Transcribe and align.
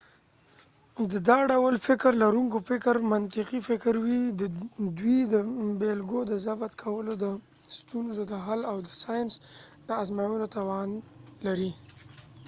د 1.11 1.13
دا 1.29 1.37
ډول 1.53 1.75
فکر 1.87 2.11
لرونکو 2.23 2.57
فکر 2.69 2.95
منطقی 3.13 3.59
فکر 3.69 3.93
وي، 4.05 4.21
دوي 4.99 5.19
د 5.33 5.35
بیلګو 5.79 6.19
د 6.31 6.33
ضبط 6.45 6.71
کولو 6.83 7.13
،د 7.23 7.25
ستونزو 7.77 8.21
د 8.31 8.33
حل 8.45 8.61
او 8.71 8.77
د 8.85 8.89
ساینس 9.03 9.31
د 9.87 9.89
ازموينو 10.01 10.47
توان 10.57 10.89
لري 11.45 11.71